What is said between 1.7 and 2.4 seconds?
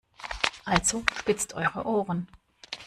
Ohren!